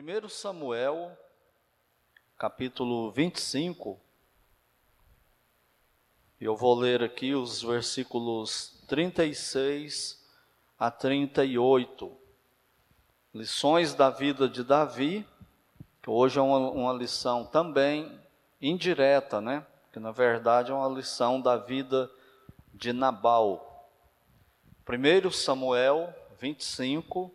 [0.00, 1.10] 1 Samuel,
[2.38, 3.98] capítulo 25,
[6.40, 10.24] eu vou ler aqui os versículos 36
[10.78, 12.16] a 38.
[13.34, 15.26] Lições da vida de Davi,
[16.00, 18.20] que hoje é uma, uma lição também
[18.62, 19.66] indireta, né?
[19.92, 22.08] Que na verdade é uma lição da vida
[22.72, 23.90] de Nabal.
[24.88, 27.34] 1 Samuel 25,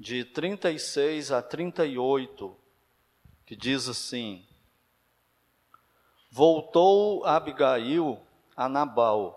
[0.00, 2.56] de 36 a 38,
[3.44, 4.42] que diz assim:
[6.30, 8.18] Voltou Abigail
[8.56, 9.36] a Nabal.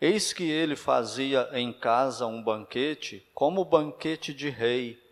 [0.00, 5.02] Eis que ele fazia em casa um banquete, como banquete de rei.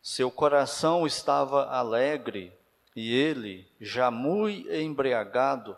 [0.00, 2.50] Seu coração estava alegre,
[2.96, 5.76] e ele, já muito embriagado,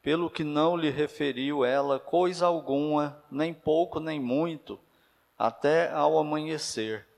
[0.00, 4.80] pelo que não lhe referiu ela coisa alguma, nem pouco nem muito,
[5.38, 7.11] até ao amanhecer.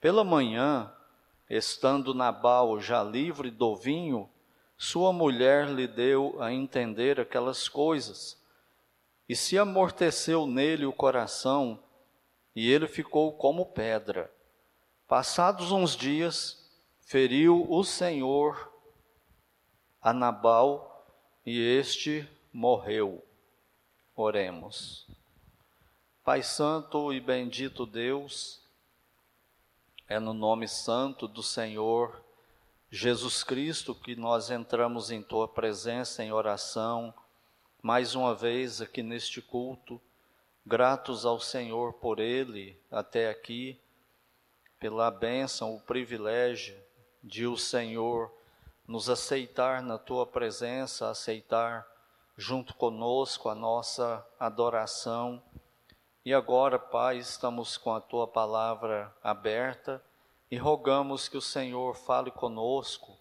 [0.00, 0.92] Pela manhã,
[1.48, 4.28] estando Nabal já livre do vinho,
[4.76, 8.40] sua mulher lhe deu a entender aquelas coisas,
[9.28, 11.82] e se amorteceu nele o coração,
[12.54, 14.30] e ele ficou como pedra.
[15.08, 18.72] Passados uns dias, feriu o Senhor
[20.02, 21.06] a Nabal,
[21.44, 23.24] e este morreu.
[24.14, 25.06] Oremos.
[26.24, 28.65] Pai Santo e bendito Deus,
[30.08, 32.22] é no nome santo do Senhor
[32.88, 37.12] Jesus Cristo que nós entramos em tua presença em oração,
[37.82, 40.00] mais uma vez aqui neste culto,
[40.64, 43.80] gratos ao Senhor por ele até aqui,
[44.78, 46.76] pela bênção, o privilégio
[47.22, 48.32] de o Senhor
[48.86, 51.84] nos aceitar na tua presença, aceitar
[52.36, 55.42] junto conosco a nossa adoração
[56.26, 60.02] e agora, Pai, estamos com a tua palavra aberta
[60.50, 63.16] e rogamos que o Senhor fale conosco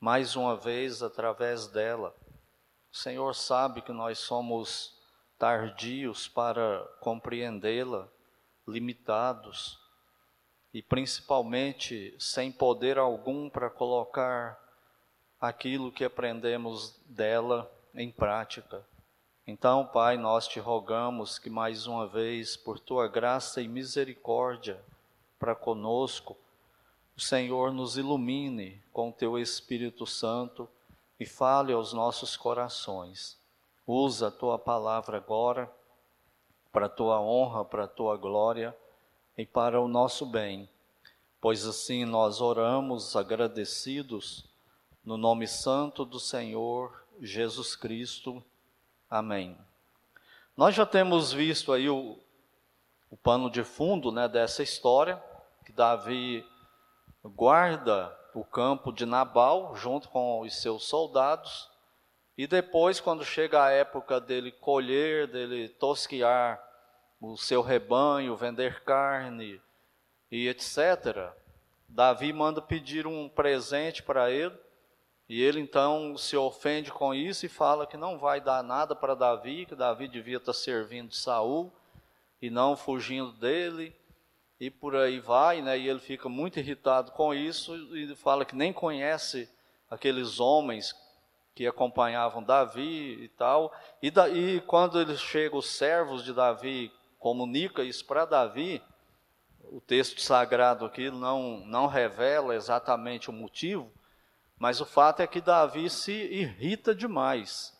[0.00, 2.12] mais uma vez através dela.
[2.92, 5.00] O Senhor sabe que nós somos
[5.38, 8.08] tardios para compreendê-la,
[8.66, 9.78] limitados
[10.74, 14.60] e principalmente sem poder algum para colocar
[15.40, 18.84] aquilo que aprendemos dela em prática.
[19.44, 24.80] Então, Pai, nós te rogamos que mais uma vez, por tua graça e misericórdia
[25.36, 26.36] para conosco,
[27.16, 30.68] o Senhor nos ilumine com teu Espírito Santo
[31.18, 33.36] e fale aos nossos corações.
[33.84, 35.68] Usa a tua palavra agora
[36.72, 38.76] para a tua honra, para a tua glória
[39.36, 40.68] e para o nosso bem.
[41.40, 44.44] Pois assim nós oramos agradecidos
[45.04, 48.42] no nome santo do Senhor Jesus Cristo.
[49.12, 49.58] Amém.
[50.56, 52.18] Nós já temos visto aí o,
[53.10, 55.22] o pano de fundo né, dessa história,
[55.66, 56.42] que Davi
[57.22, 61.68] guarda o campo de Nabal junto com os seus soldados,
[62.38, 66.58] e depois, quando chega a época dele colher, dele tosquear
[67.20, 69.60] o seu rebanho, vender carne
[70.30, 71.34] e etc.,
[71.86, 74.58] Davi manda pedir um presente para ele,
[75.32, 79.14] e ele então se ofende com isso e fala que não vai dar nada para
[79.14, 81.72] Davi, que Davi devia estar servindo Saul
[82.42, 83.96] e não fugindo dele,
[84.60, 85.78] e por aí vai, né?
[85.78, 89.48] E ele fica muito irritado com isso e fala que nem conhece
[89.88, 90.94] aqueles homens
[91.54, 93.72] que acompanhavam Davi e tal.
[94.02, 98.82] E, daí, quando ele chega, os servos de Davi comunica isso para Davi,
[99.62, 103.90] o texto sagrado aqui não, não revela exatamente o motivo,
[104.62, 107.76] mas o fato é que Davi se irrita demais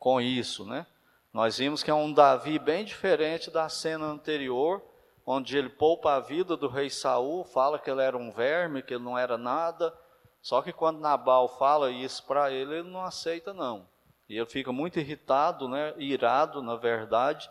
[0.00, 0.84] com isso, né?
[1.32, 4.82] Nós vimos que é um Davi bem diferente da cena anterior,
[5.24, 8.94] onde ele poupa a vida do rei Saul, fala que ele era um verme, que
[8.94, 9.96] ele não era nada.
[10.40, 13.86] Só que quando Nabal fala isso para ele, ele não aceita não.
[14.28, 17.48] E ele fica muito irritado, né, irado, na verdade,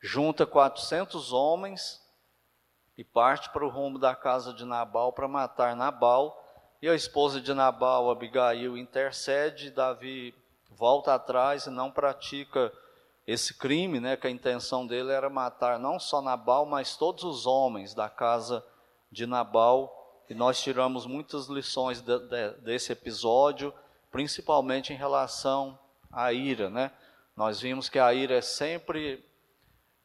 [0.00, 2.02] junta 400 homens
[2.96, 6.40] e parte para o rumo da casa de Nabal para matar Nabal
[6.84, 10.34] e a esposa de Nabal, Abigail, intercede, Davi
[10.68, 12.70] volta atrás e não pratica
[13.26, 17.46] esse crime, né, que a intenção dele era matar não só Nabal, mas todos os
[17.46, 18.62] homens da casa
[19.10, 20.22] de Nabal.
[20.28, 23.72] E nós tiramos muitas lições de, de, desse episódio,
[24.10, 25.78] principalmente em relação
[26.12, 26.90] à ira, né?
[27.34, 29.24] Nós vimos que a ira é sempre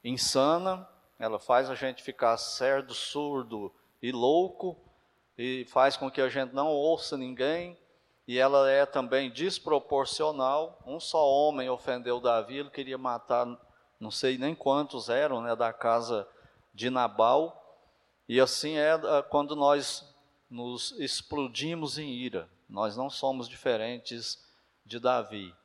[0.01, 0.87] insana,
[1.19, 3.69] ela faz a gente ficar cerdo, surdo
[4.01, 4.77] e louco,
[5.41, 7.77] e faz com que a gente não ouça ninguém,
[8.27, 10.77] e ela é também desproporcional.
[10.85, 13.47] Um só homem ofendeu Davi, ele queria matar,
[13.97, 16.27] não sei nem quantos eram, né, da casa
[16.73, 17.55] de Nabal.
[18.27, 20.13] E assim é ah, quando nós
[20.49, 22.49] nos explodimos em ira.
[22.69, 24.45] Nós não somos diferentes
[24.85, 25.55] de Davi.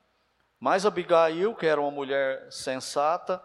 [0.61, 3.43] Mas Abigail, que era uma mulher sensata,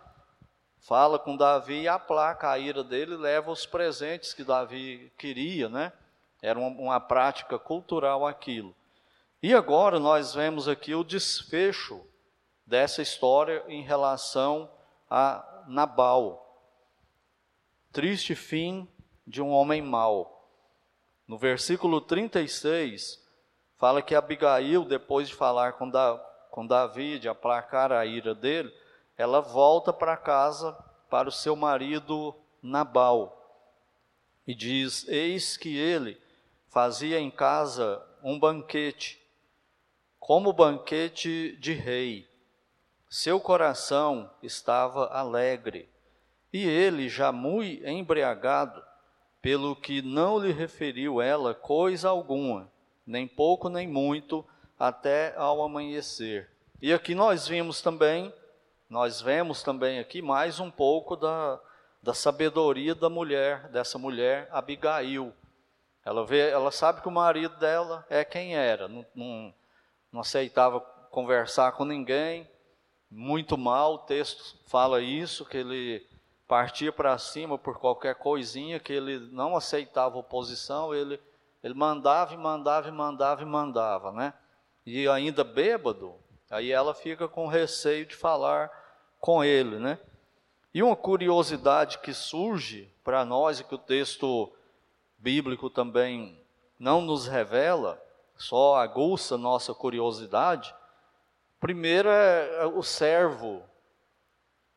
[0.78, 5.92] fala com Davi e aplaca a ira dele, leva os presentes que Davi queria, né?
[6.42, 8.76] Era uma, uma prática cultural aquilo.
[9.42, 12.06] E agora nós vemos aqui o desfecho
[12.66, 14.70] dessa história em relação
[15.10, 16.46] a Nabal.
[17.92, 18.88] Triste fim
[19.26, 20.48] de um homem mau.
[21.28, 23.24] No versículo 36,
[23.78, 26.18] fala que Abigail, depois de falar com, da,
[26.52, 28.74] com Davi, de aplacar a ira dele,
[29.18, 30.74] ela volta para casa
[31.10, 33.40] para o seu marido Nabal
[34.46, 36.20] e diz: Eis que ele
[36.70, 39.20] fazia em casa um banquete,
[40.20, 42.28] como banquete de rei.
[43.10, 45.90] Seu coração estava alegre,
[46.54, 48.84] e ele, já muito embriagado,
[49.42, 52.72] pelo que não lhe referiu ela coisa alguma,
[53.06, 54.46] nem pouco nem muito,
[54.78, 56.50] até ao amanhecer.
[56.82, 58.34] E aqui nós vimos também,
[58.90, 61.60] nós vemos também aqui mais um pouco da,
[62.02, 65.34] da sabedoria da mulher, dessa mulher Abigail,
[66.06, 69.54] ela, vê, ela sabe que o marido dela é quem era, não, não,
[70.12, 70.80] não aceitava
[71.12, 72.50] conversar com ninguém,
[73.10, 76.08] muito mal, o texto fala isso, que ele
[76.48, 81.20] partia para cima por qualquer coisinha, que ele não aceitava oposição, ele,
[81.64, 84.34] ele mandava e mandava e mandava e mandava, né?
[84.86, 86.16] E ainda bêbado,
[86.50, 88.72] aí ela fica com receio de falar
[89.20, 90.00] com ele, né?
[90.74, 94.52] E uma curiosidade que surge para nós, e que o texto
[95.20, 96.42] bíblico também
[96.80, 98.02] não nos revela,
[98.38, 100.74] só aguça nossa curiosidade.
[101.60, 103.62] Primeiro é, é o servo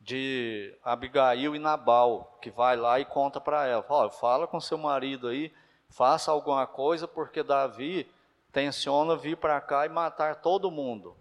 [0.01, 4.77] de Abigail e Nabal, que vai lá e conta para ela: Olha, fala com seu
[4.77, 5.55] marido aí,
[5.89, 8.11] faça alguma coisa, porque Davi
[8.51, 11.17] tenciona vir para cá e matar todo mundo.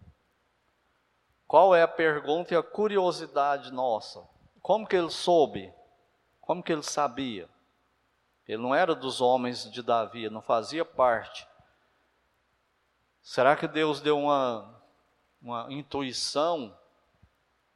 [1.47, 4.27] Qual é a pergunta e a curiosidade nossa?
[4.61, 5.71] Como que ele soube?
[6.39, 7.47] Como que ele sabia?
[8.47, 11.47] Ele não era dos homens de Davi, não fazia parte.
[13.21, 14.81] Será que Deus deu uma,
[15.41, 16.75] uma intuição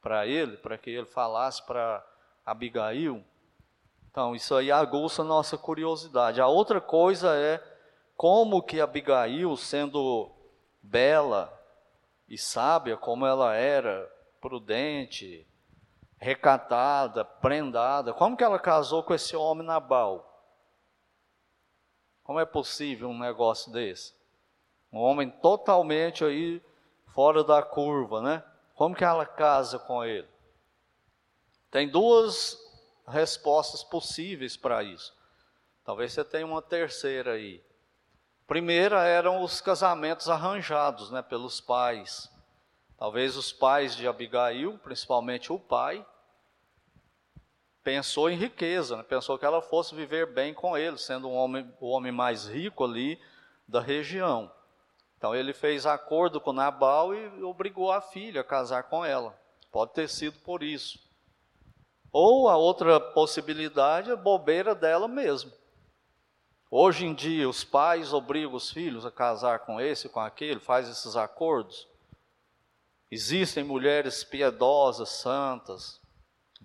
[0.02, 2.04] para ele, para que ele falasse para
[2.44, 3.24] Abigail?
[4.10, 6.40] Então, isso aí aguça nossa curiosidade.
[6.40, 7.62] A outra coisa é
[8.16, 10.30] como que Abigail, sendo
[10.82, 11.52] bela
[12.28, 14.10] e sábia como ela era,
[14.40, 15.46] prudente,
[16.18, 20.35] recatada, prendada, como que ela casou com esse homem Nabal?
[22.26, 24.12] Como é possível um negócio desse?
[24.92, 26.60] Um homem totalmente aí
[27.14, 28.42] fora da curva, né?
[28.74, 30.26] Como que ela casa com ele?
[31.70, 32.58] Tem duas
[33.06, 35.14] respostas possíveis para isso.
[35.84, 37.62] Talvez você tenha uma terceira aí.
[38.44, 42.28] Primeira eram os casamentos arranjados, né, pelos pais.
[42.98, 46.04] Talvez os pais de Abigail, principalmente o pai,
[47.86, 49.04] pensou em riqueza, né?
[49.04, 52.82] pensou que ela fosse viver bem com ele, sendo um homem, o homem mais rico
[52.82, 53.16] ali
[53.68, 54.50] da região.
[55.16, 59.38] Então ele fez acordo com Nabal e obrigou a filha a casar com ela.
[59.70, 60.98] Pode ter sido por isso.
[62.10, 65.52] Ou a outra possibilidade é bobeira dela mesmo.
[66.68, 70.88] Hoje em dia os pais obrigam os filhos a casar com esse, com aquele, faz
[70.88, 71.86] esses acordos.
[73.12, 76.00] Existem mulheres piedosas, santas,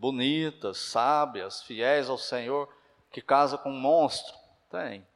[0.01, 2.67] bonitas, sábias, fiéis ao Senhor,
[3.11, 4.35] que casa com um monstro?
[4.67, 5.07] Tem.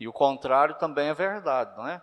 [0.00, 2.02] E o contrário também é verdade, não é?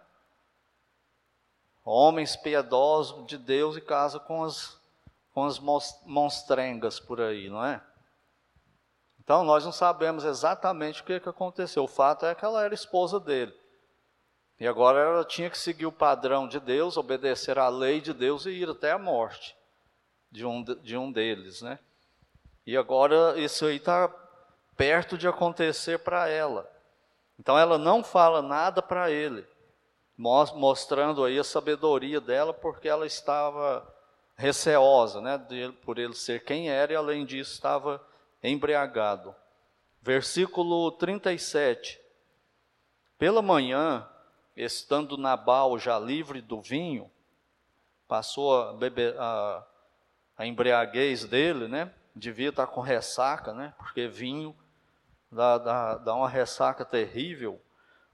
[1.83, 4.79] Homens piedosos de Deus e casa com as,
[5.33, 5.59] com as
[6.05, 7.83] monstrengas por aí, não é?
[9.19, 11.83] Então nós não sabemos exatamente o que, que aconteceu.
[11.83, 13.53] O fato é que ela era esposa dele.
[14.57, 18.45] E agora ela tinha que seguir o padrão de Deus, obedecer à lei de Deus
[18.45, 19.58] e ir até a morte
[20.31, 21.79] de um, de um deles, né?
[22.65, 24.07] E agora isso aí está
[24.77, 26.69] perto de acontecer para ela.
[27.39, 29.45] Então ela não fala nada para ele,
[30.17, 33.87] mostrando aí a sabedoria dela, porque ela estava
[34.35, 38.01] receosa, né, de, por ele ser quem era e além disso estava
[38.41, 39.35] embriagado.
[40.01, 41.99] Versículo 37.
[43.17, 44.07] Pela manhã,
[44.55, 47.11] estando Nabal já livre do vinho,
[48.07, 49.65] passou a beber, a
[50.39, 51.91] a embriaguez dele, né?
[52.15, 53.73] Devia estar com ressaca, né?
[53.77, 54.55] Porque vinho
[55.29, 57.61] dá, dá, dá uma ressaca terrível.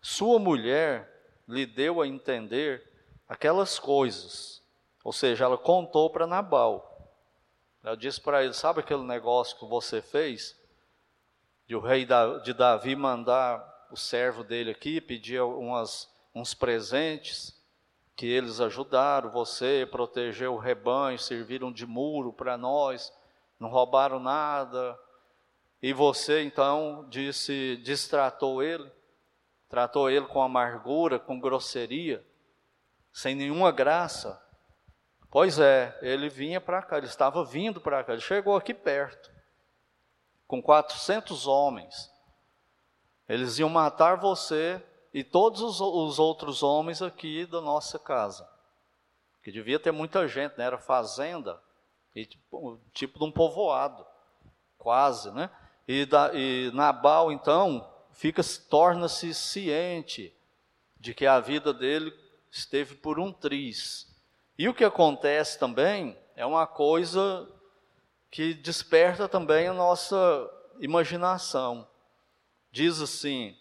[0.02, 1.08] Sua mulher
[1.48, 2.92] lhe deu a entender
[3.30, 4.64] aquelas coisas.
[5.04, 7.14] Ou seja, ela contou para Nabal.
[7.84, 10.60] Ela disse para ele: Sabe aquele negócio que você fez?
[11.68, 12.08] De o rei
[12.44, 17.56] de Davi mandar o servo dele aqui, pedia umas, uns presentes
[18.16, 23.12] que eles ajudaram você, proteger o rebanho, serviram de muro para nós,
[23.60, 24.98] não roubaram nada.
[25.82, 28.90] E você então disse, distratou ele,
[29.68, 32.26] tratou ele com amargura, com grosseria,
[33.12, 34.42] sem nenhuma graça.
[35.30, 39.30] Pois é, ele vinha para cá, ele estava vindo para cá, ele chegou aqui perto,
[40.48, 42.10] com 400 homens.
[43.28, 44.82] Eles iam matar você
[45.16, 48.46] e todos os, os outros homens aqui da nossa casa.
[49.42, 50.66] Que devia ter muita gente, né?
[50.66, 51.58] Era fazenda,
[52.14, 54.06] e, tipo, tipo de um povoado,
[54.78, 55.50] quase, né?
[55.88, 60.36] E, da, e Nabal, então, fica torna-se ciente
[61.00, 62.14] de que a vida dele
[62.52, 64.14] esteve por um triz.
[64.60, 67.50] E o que acontece também é uma coisa
[68.30, 70.18] que desperta também a nossa
[70.82, 71.88] imaginação.
[72.70, 73.58] Diz assim: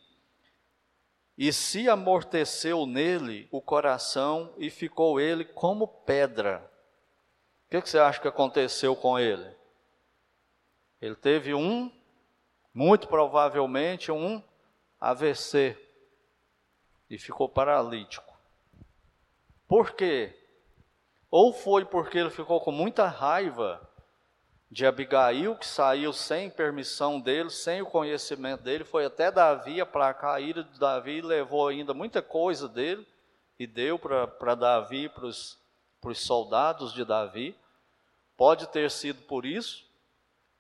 [1.37, 6.71] E se amorteceu nele o coração e ficou ele como pedra.
[7.67, 9.53] O que, você acha que aconteceu com ele?
[11.00, 11.91] Ele teve um,
[12.73, 14.43] muito provavelmente, um
[15.00, 15.76] AVC
[17.11, 18.33] e ficou paralítico.
[19.67, 20.38] Por quê?
[21.31, 23.91] Ou foi porque ele ficou com muita raiva
[24.75, 30.40] de Abigail, que saiu sem permissão dele, sem o conhecimento dele, foi até Davi, a
[30.40, 33.07] ira de Davi, levou ainda muita coisa dele
[33.57, 35.57] e deu para Davi, para os
[36.16, 37.57] soldados de Davi.
[38.37, 39.88] Pode ter sido por isso,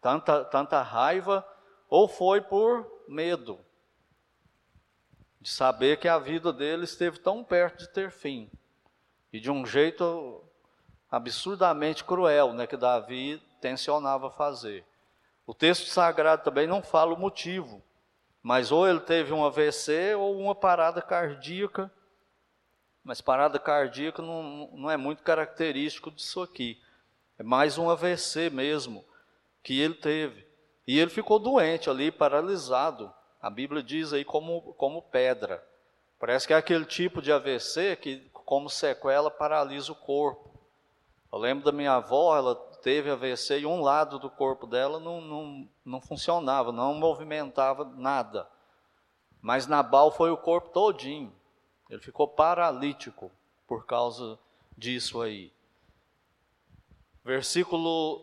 [0.00, 1.44] tanta, tanta raiva,
[1.90, 3.58] ou foi por medo
[5.40, 8.48] de saber que a vida dele esteve tão perto de ter fim
[9.32, 10.40] e de um jeito
[11.10, 14.84] absurdamente cruel, né, que Davi tensionava fazer.
[15.46, 17.82] O texto sagrado também não fala o motivo,
[18.42, 21.90] mas ou ele teve um AVC ou uma parada cardíaca,
[23.02, 26.78] mas parada cardíaca não, não é muito característico disso aqui.
[27.38, 29.02] É mais um AVC mesmo
[29.62, 30.46] que ele teve.
[30.86, 33.10] E ele ficou doente ali, paralisado.
[33.40, 35.66] A Bíblia diz aí como, como pedra.
[36.18, 40.50] Parece que é aquele tipo de AVC que, como sequela, paralisa o corpo.
[41.32, 45.18] Eu lembro da minha avó, ela teve AVC e um lado do corpo dela não,
[45.22, 48.46] não, não funcionava, não movimentava nada.
[49.40, 51.34] Mas Nabal foi o corpo todinho.
[51.88, 53.32] Ele ficou paralítico
[53.66, 54.38] por causa
[54.76, 55.50] disso aí.
[57.24, 58.22] Versículo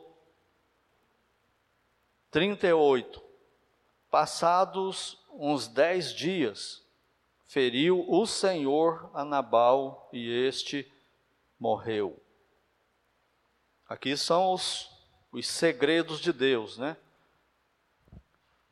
[2.30, 3.20] 38.
[4.12, 6.86] Passados uns dez dias,
[7.48, 10.92] feriu o Senhor a Nabal e este
[11.60, 12.22] morreu.
[13.92, 14.90] Aqui são os,
[15.34, 16.96] os segredos de Deus, né?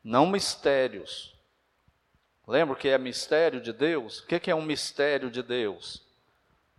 [0.02, 1.34] Não mistérios.
[2.46, 4.20] Lembra que é mistério de Deus?
[4.20, 6.02] O que é um mistério de Deus?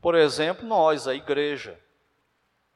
[0.01, 1.79] Por exemplo, nós, a igreja.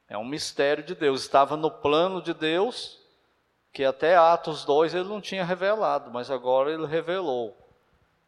[0.08, 1.22] É um mistério de Deus.
[1.22, 3.00] Estava no plano de Deus,
[3.72, 7.58] que até Atos 2 ele não tinha revelado, mas agora ele revelou.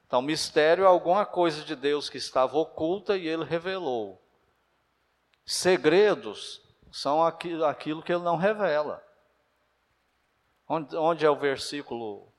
[0.09, 4.21] Então, mistério é alguma coisa de Deus que estava oculta e ele revelou.
[5.47, 9.03] Segredos são aquilo, que ele não revela.
[10.69, 12.33] Onde, onde é o versículo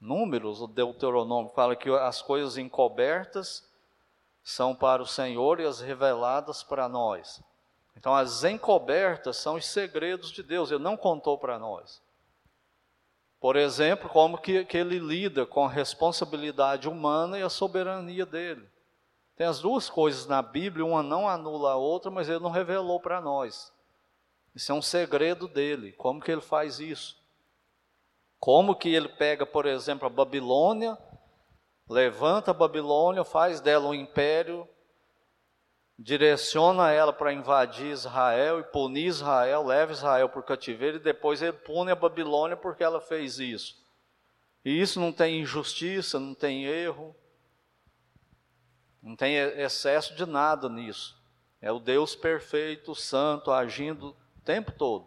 [0.00, 3.66] Números, o Deuteronômio, fala que as coisas encobertas
[4.42, 7.42] são para o Senhor e as reveladas para nós.
[7.96, 12.02] Então, as encobertas são os segredos de Deus, Ele não contou para nós.
[13.40, 18.66] Por exemplo, como que, que ele lida com a responsabilidade humana e a soberania dele.
[19.36, 23.00] Tem as duas coisas na Bíblia, uma não anula a outra, mas ele não revelou
[23.00, 23.72] para nós.
[24.54, 25.92] Isso é um segredo dele.
[25.92, 27.16] Como que ele faz isso?
[28.38, 30.96] Como que ele pega, por exemplo, a Babilônia,
[31.88, 34.68] levanta a Babilônia, faz dela um império,
[35.98, 41.42] direciona ela para invadir Israel e punir Israel, leva Israel para o cativeiro e depois
[41.42, 43.82] ele pune a Babilônia porque ela fez isso.
[44.64, 47.14] E isso não tem injustiça, não tem erro,
[49.04, 51.14] não tem excesso de nada nisso.
[51.60, 55.06] É o Deus perfeito, santo, agindo o tempo todo.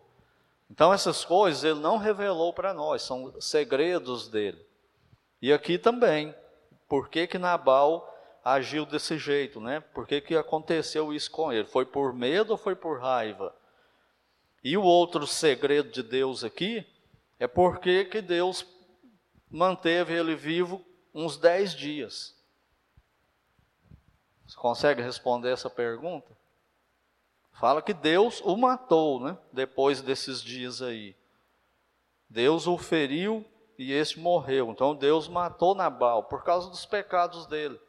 [0.69, 4.63] Então essas coisas ele não revelou para nós, são segredos dele.
[5.41, 6.35] E aqui também,
[6.87, 8.13] por que que Nabal
[8.43, 9.79] agiu desse jeito, né?
[9.79, 11.67] Por que que aconteceu isso com ele?
[11.67, 13.55] Foi por medo ou foi por raiva?
[14.63, 16.85] E o outro segredo de Deus aqui
[17.39, 18.63] é porque que Deus
[19.49, 22.36] manteve ele vivo uns dez dias.
[24.47, 26.35] Você consegue responder essa pergunta?
[27.51, 29.37] Fala que Deus o matou, né?
[29.51, 31.15] Depois desses dias aí.
[32.29, 33.45] Deus o feriu
[33.77, 34.71] e este morreu.
[34.71, 37.79] Então Deus matou Nabal por causa dos pecados dele.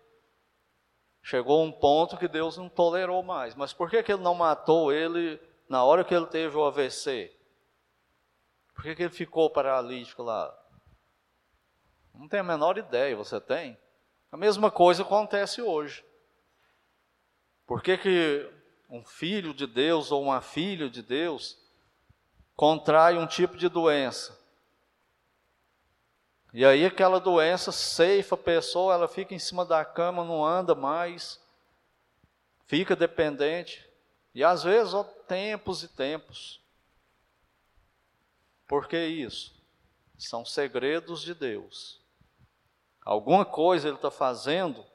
[1.23, 3.55] Chegou um ponto que Deus não tolerou mais.
[3.55, 7.33] Mas por que, que ele não matou ele na hora que ele teve o AVC?
[8.75, 10.57] Por que, que ele ficou paralítico lá?
[12.15, 13.79] Não tem a menor ideia, você tem?
[14.33, 16.08] A mesma coisa acontece hoje.
[17.69, 18.51] Por que, que
[18.89, 21.59] um filho de Deus ou uma filha de Deus
[22.57, 24.39] contrai um tipo de doença?
[26.55, 30.75] E aí aquela doença ceifa a pessoa, ela fica em cima da cama, não anda
[30.75, 31.39] mais,
[32.65, 33.87] fica dependente.
[34.35, 36.63] E às vezes, ó, tempos e tempos.
[38.67, 39.55] Por que isso?
[40.17, 42.01] São segredos de Deus.
[43.05, 44.87] Alguma coisa Ele está fazendo,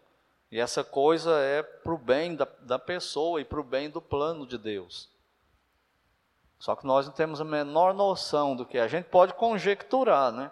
[0.53, 4.00] e essa coisa é para o bem da, da pessoa e para o bem do
[4.00, 5.10] plano de Deus.
[6.60, 10.51] Só que nós não temos a menor noção do que a gente pode conjecturar, né?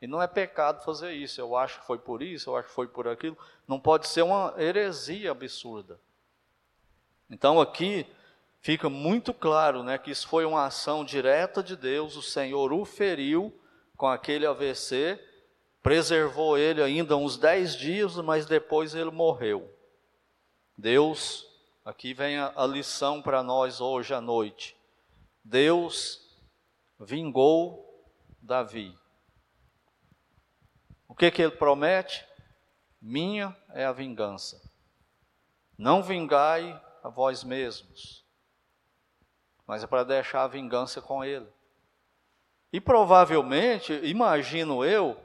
[0.00, 1.42] E não é pecado fazer isso.
[1.42, 3.36] Eu acho que foi por isso, eu acho que foi por aquilo.
[3.68, 6.00] Não pode ser uma heresia absurda.
[7.28, 8.06] Então aqui
[8.62, 12.82] fica muito claro né, que isso foi uma ação direta de Deus, o Senhor o
[12.86, 13.52] feriu
[13.94, 15.20] com aquele AVC,
[15.84, 19.72] preservou ele ainda uns dez dias, mas depois ele morreu.
[20.76, 21.46] Deus,
[21.84, 24.76] aqui vem a, lição para nós hoje à noite.
[25.44, 26.20] Deus
[26.98, 28.04] vingou
[28.42, 28.98] Davi.
[31.06, 32.26] O que, que ele promete?
[33.00, 34.60] Minha é a vingança.
[35.78, 38.24] Não vingai a vós mesmos
[39.66, 41.46] mas é para deixar a vingança com ele.
[42.72, 45.16] E provavelmente, imagino eu,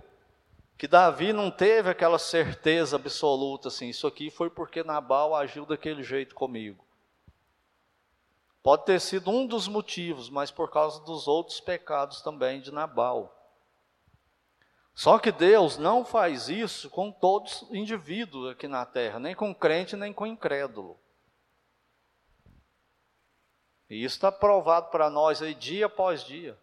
[0.80, 6.02] que Davi não teve aquela certeza absoluta assim, isso aqui foi porque Nabal agiu daquele
[6.04, 6.86] jeito comigo.
[8.64, 13.36] Pode ter sido um dos motivos, mas por causa dos outros pecados também de Nabal.
[14.96, 19.54] Só que Deus não faz isso com todos os indivíduos aqui na terra, nem com
[19.54, 20.98] crente, nem com incrédulo.
[23.90, 26.58] E isso está provado para nós aí dia após dia.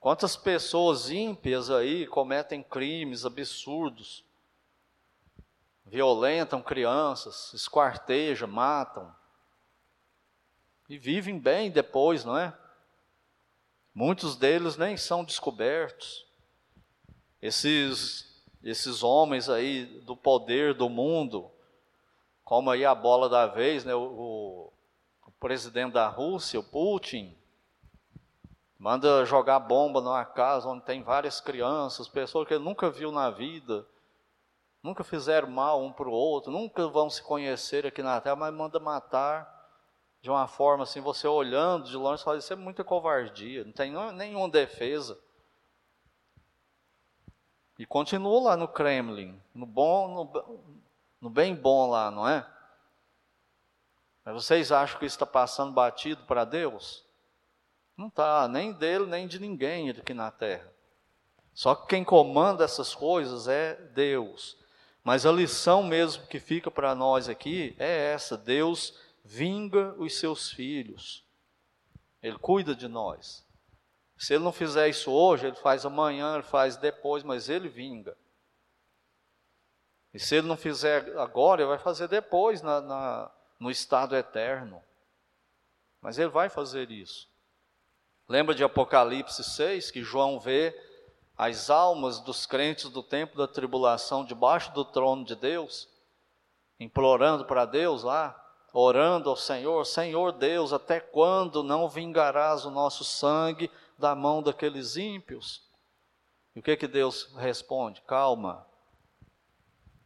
[0.00, 4.24] Quantas pessoas ímpias aí cometem crimes absurdos,
[5.84, 9.14] violentam crianças, esquartejam, matam.
[10.88, 12.56] E vivem bem depois, não é?
[13.94, 16.26] Muitos deles nem são descobertos.
[17.42, 21.50] Esses, esses homens aí do poder do mundo,
[22.42, 23.94] como aí a bola da vez, né?
[23.94, 24.72] O,
[25.40, 27.34] presidente da Rússia, o Putin,
[28.80, 33.28] manda jogar bomba numa casa onde tem várias crianças, pessoas que ele nunca viu na
[33.28, 33.86] vida,
[34.82, 38.54] nunca fizeram mal um para o outro, nunca vão se conhecer aqui na Terra, mas
[38.54, 39.60] manda matar
[40.22, 43.92] de uma forma assim, você olhando de longe, fala, isso é muita covardia, não tem
[44.14, 45.18] nenhuma defesa.
[47.78, 50.80] E continua lá no Kremlin, no bom, no,
[51.20, 52.46] no bem bom lá, não é?
[54.24, 57.04] Mas vocês acham que isso está passando batido para Deus?
[58.00, 60.72] Não está, nem dele, nem de ninguém aqui na terra.
[61.52, 64.56] Só que quem comanda essas coisas é Deus.
[65.04, 70.50] Mas a lição mesmo que fica para nós aqui é essa: Deus vinga os seus
[70.50, 71.22] filhos.
[72.22, 73.46] Ele cuida de nós.
[74.16, 78.16] Se ele não fizer isso hoje, ele faz amanhã, ele faz depois, mas ele vinga.
[80.14, 84.82] E se ele não fizer agora, ele vai fazer depois, na, na no estado eterno.
[86.00, 87.29] Mas ele vai fazer isso.
[88.30, 90.72] Lembra de Apocalipse 6, que João vê
[91.36, 95.88] as almas dos crentes do tempo da tribulação debaixo do trono de Deus,
[96.78, 98.40] implorando para Deus lá,
[98.72, 104.96] orando ao Senhor: Senhor Deus, até quando não vingarás o nosso sangue da mão daqueles
[104.96, 105.68] ímpios?
[106.54, 108.00] E o que que Deus responde?
[108.02, 108.64] Calma,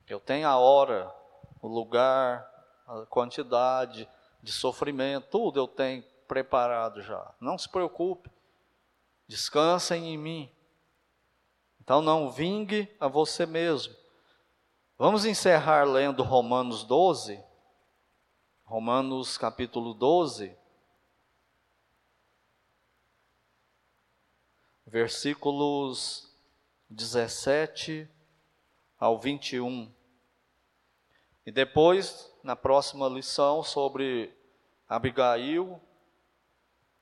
[0.09, 1.15] eu tenho a hora,
[1.61, 2.51] o lugar,
[2.87, 4.09] a quantidade
[4.43, 6.03] de sofrimento, tudo eu tenho
[6.35, 7.33] preparado já.
[7.39, 8.29] Não se preocupe,
[9.29, 10.51] descansem em mim.
[11.81, 13.95] Então não vingue a você mesmo.
[14.99, 17.41] Vamos encerrar lendo Romanos 12.
[18.65, 20.57] Romanos capítulo 12.
[24.85, 26.37] Versículos
[26.91, 28.11] 17
[28.99, 29.89] ao 21.
[31.47, 34.37] E depois na próxima lição sobre
[34.89, 35.81] Abigail,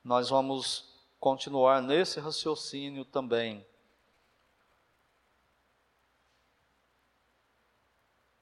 [0.03, 3.65] nós vamos continuar nesse raciocínio também.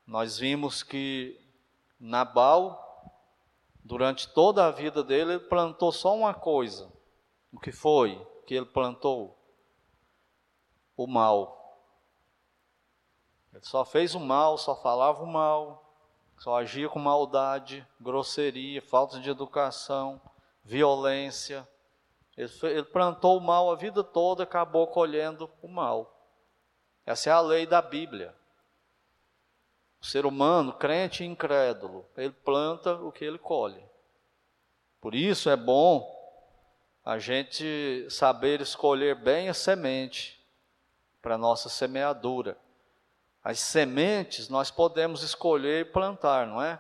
[0.06, 1.39] Nós vimos que
[2.00, 3.15] Nabal,
[3.84, 6.91] durante toda a vida dele, ele plantou só uma coisa.
[7.52, 9.41] O que foi que ele plantou?
[11.04, 11.58] o mal.
[13.54, 15.84] Ele só fez o mal, só falava o mal,
[16.38, 20.21] só agia com maldade, grosseria, falta de educação,
[20.63, 21.67] violência.
[22.38, 26.17] Ele, ele plantou o mal a vida toda, acabou colhendo o mal.
[27.06, 28.36] Essa é a lei da Bíblia.
[30.00, 33.84] O ser humano, crente e incrédulo, ele planta o que ele colhe.
[35.00, 36.19] Por isso é bom
[37.04, 40.39] a gente saber escolher bem a semente
[41.21, 42.58] para nossa semeadura.
[43.43, 46.80] As sementes nós podemos escolher e plantar, não é?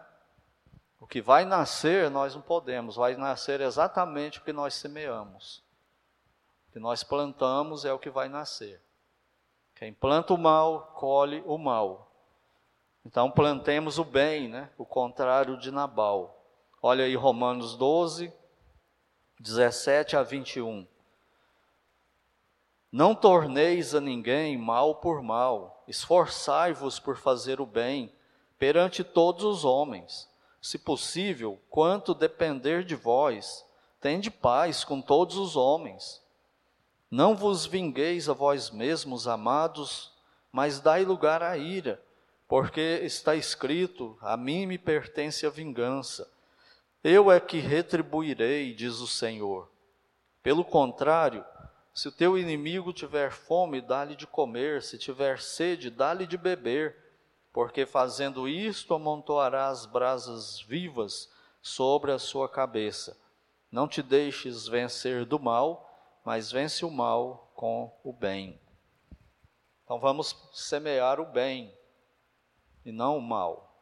[1.01, 5.63] O que vai nascer nós não podemos, vai nascer exatamente o que nós semeamos.
[6.69, 8.79] O que nós plantamos é o que vai nascer.
[9.73, 12.11] Quem planta o mal, colhe o mal.
[13.03, 14.69] Então plantemos o bem, né?
[14.77, 16.39] O contrário de Nabal.
[16.79, 18.31] Olha aí Romanos 12,
[19.39, 20.85] 17 a 21.
[22.91, 28.13] Não torneis a ninguém mal por mal, esforçai-vos por fazer o bem
[28.59, 30.30] perante todos os homens.
[30.61, 33.65] Se possível, quanto depender de vós,
[33.99, 36.21] tende paz com todos os homens.
[37.09, 40.13] Não vos vingueis a vós mesmos, amados,
[40.51, 42.01] mas dai lugar à ira,
[42.47, 46.31] porque está escrito: A mim me pertence a vingança.
[47.03, 49.67] Eu é que retribuirei, diz o Senhor.
[50.43, 51.43] Pelo contrário,
[51.93, 56.95] se o teu inimigo tiver fome, dá-lhe de comer, se tiver sede, dá-lhe de beber,
[57.53, 61.29] porque fazendo isto amontoarás brasas vivas
[61.61, 63.17] sobre a sua cabeça.
[63.71, 65.89] Não te deixes vencer do mal,
[66.23, 68.59] mas vence o mal com o bem.
[69.83, 71.73] Então vamos semear o bem
[72.85, 73.75] e não o mal.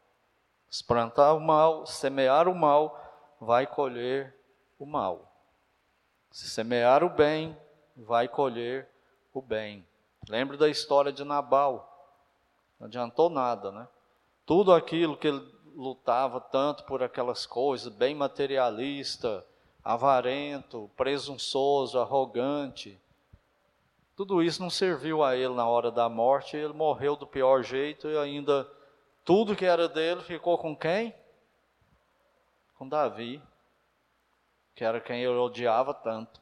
[0.70, 3.00] Se plantar o mal, semear o mal,
[3.40, 4.36] vai colher
[4.78, 5.32] o mal.
[6.32, 7.58] Se semear o bem,
[7.96, 8.88] vai colher
[9.34, 9.86] o bem.
[10.28, 11.99] Lembre da história de Nabal.
[12.80, 13.88] Não adiantou nada, né?
[14.46, 19.46] Tudo aquilo que ele lutava tanto por aquelas coisas, bem materialista,
[19.84, 23.00] avarento, presunçoso, arrogante.
[24.15, 28.08] Tudo isso não serviu a ele na hora da morte, ele morreu do pior jeito
[28.08, 28.70] e ainda
[29.24, 31.13] tudo que era dele ficou com quem?
[32.76, 33.42] Com Davi,
[34.76, 36.42] que era quem ele odiava tanto.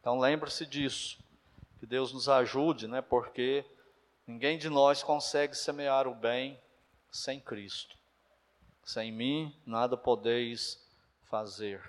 [0.00, 1.18] Então lembre-se disso.
[1.78, 3.00] Que Deus nos ajude, né?
[3.00, 3.64] Porque
[4.30, 6.58] ninguém de nós consegue semear o bem
[7.10, 7.98] sem Cristo.
[8.84, 10.80] Sem mim nada podeis
[11.24, 11.82] fazer.